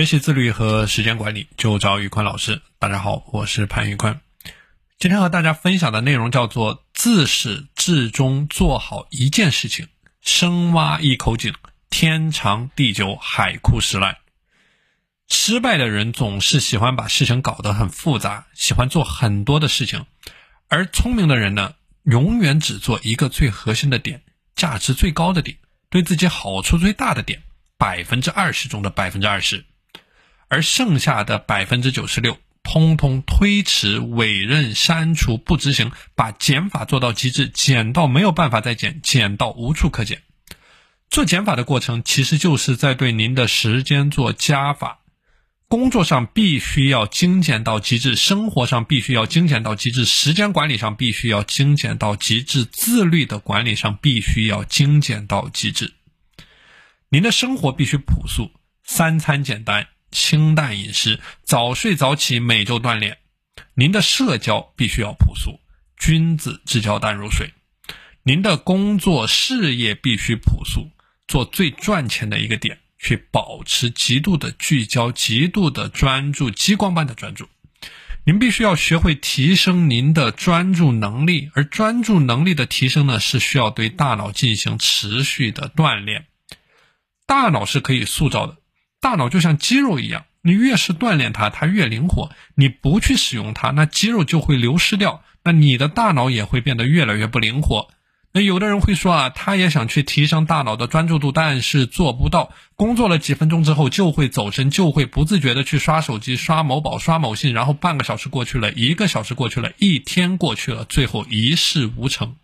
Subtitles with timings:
[0.00, 2.62] 学习自律和时间管理，就找宇坤老师。
[2.78, 4.18] 大家好，我是潘宇坤。
[4.98, 9.88] 今天和大家分享的内容叫做“自始至终做好一件事情，
[10.22, 11.52] 深挖一口井，
[11.90, 14.16] 天长地久，海枯石烂”。
[15.28, 20.06] 失败的人总是喜欢把事情搞得很复杂，喜欢做很多的事情，
[20.68, 21.74] 而聪明的人呢，
[22.04, 24.22] 永远只做一个最核心的点，
[24.56, 25.58] 价值最高的点，
[25.90, 27.42] 对自己好处最大的点。
[27.76, 29.64] 百分之二十中的百分之二十，
[30.50, 40.22] 而剩下的百分之九十六，通通推迟、委任、删除、不执行，把减法做到极致，减到没有办法再减，减到无处可减。
[41.08, 44.98] 做减法的过程，其实就是在对您的时间做加法。
[45.68, 55.94] 工作上必须要精简到极致，生活上必须要精简到极致，时间管理上必须要精简到极致，自律的管理上必须要精简到极致。
[57.08, 58.50] 您的生活必须朴素，
[58.82, 63.18] 三餐简单，清淡饮食，早睡早起，每周锻炼。
[63.74, 65.60] 您的社交必须要朴素，
[65.96, 67.52] 君子之交淡如水。
[68.22, 70.90] 您的工作事业必须朴素，
[71.26, 77.48] 做最赚钱的一个点，去保持极度的聚焦，极度的专注，激光般的专注。
[78.24, 86.26] 您必须要学会提升您的专注能力，而专注能力的提升呢，是需要对大脑进行持续的锻炼。
[87.26, 88.58] 大脑是可以塑造的，
[89.00, 92.30] 大脑就像肌肉一样，你越是锻炼它，它越灵活。
[92.54, 97.88] 你不去使用它，那肌肉就会流失掉，那你的大脑也会变得越来越不灵活。
[98.32, 102.52] 那有的人会说啊，他也想去提升大脑的专注度，但是做不到。
[102.76, 112.36] 工作了几分钟之后，就会走神，就会不自觉的去刷手机、刷某宝、刷某信，然后半个小时过去了，一个小时过去了，一天过去了，最后一事无成。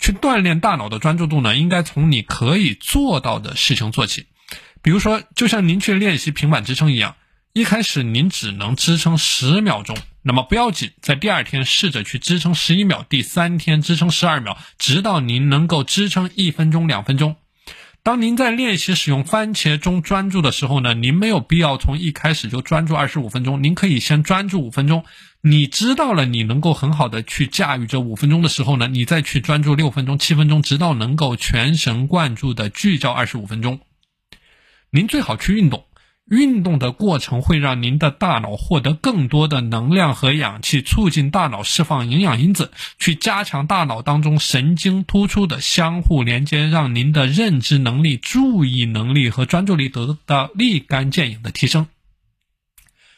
[0.00, 4.26] 去锻炼大脑的专注度呢，应该从你可以做到的事情做起。
[4.82, 7.14] 比如说，就像您去练习平板支撑一样，
[7.52, 17.36] 一开始您只能支撑十秒钟，那么不要紧，在第二天试着去支撑十一秒，第三天支撑十二秒，直到您能够支撑一分钟、两分钟。
[18.02, 25.04] 当您在练习使用番茄钟专注的时候呢，您没有必要从一开始就专注二十五分钟，您可以先专注五分钟。
[25.42, 33.78] 你知道了，你能够很好的去驾驭这五分钟的时候呢，你再去专注六分钟、七分钟，直到能够全神贯注的聚焦二十五分钟。
[34.94, 35.86] 您最好去运动。
[36.30, 51.88] 运动的过程会让您的大脑获得更多的能量和氧气，促进大脑释放营养因子，去加强大脑当中神经突出的相互连接，让您的认知能力、注意能力和专注力得到立竿见影的提升。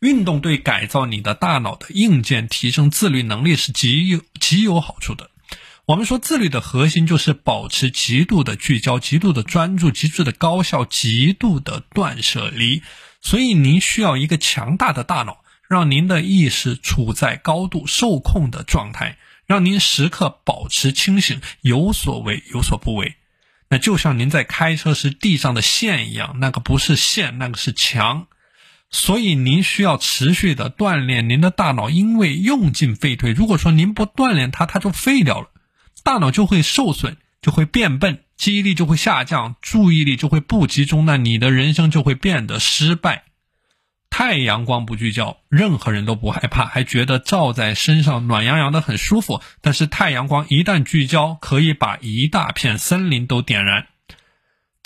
[0.00, 5.30] 运动对改造你的大脑的硬件、提升自律能力是极有极有好处的。
[5.86, 12.82] 我们说自律的核心就是保持极度的聚焦、极度的专注、极致的高效、极度的断舍离。
[13.20, 19.16] 所以您需要一个强大的大脑，让您的意识处在高度受控的状态，
[19.46, 23.14] 让您时刻保持清醒，有所为有所不为。
[23.68, 28.26] 那就像您在开车时地上的线一样，那个不是线，那个是墙。
[28.90, 33.30] 所以您需要持续的锻炼您的大脑，因为用进废退。
[33.30, 35.50] 如果说您不锻炼它，它就废掉了。
[36.06, 43.24] 大脑就会受损，就会变笨，记忆力就会下降，注意力就会不集中，那你的人生就会变得失败。
[44.08, 49.42] 太阳光不聚焦，任何人都不害怕，还觉得照在身上暖洋洋的很舒服。
[49.60, 53.88] 但是太阳光一旦聚焦，可以把一大片森林都点燃。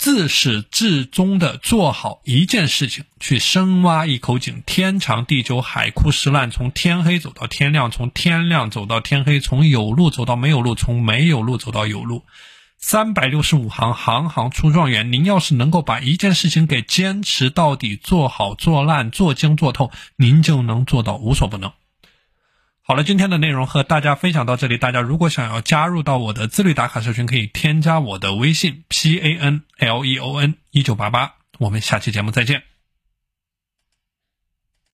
[0.01, 6.49] 自始至终的做好一件事情，去深挖一口井，天长地久，海枯石烂。
[6.49, 12.23] 从天黑走到天亮，从天亮走到天黑，从有路走到没有路，从没有路走到有路。
[12.79, 15.11] 三百六十五行，行行出状元。
[15.11, 21.71] 您要是能够把一件事情给坚持到底，做好做烂，做精做透，您就能做到无所不能。
[22.83, 24.77] 好了，今天的内容和大家分享到这里。
[24.77, 31.35] 大家如果想要加入到我的自律打卡社群，可以添加我的微信 p a n l e o n 一九八八。
[31.59, 32.70] 我们下期节目再见。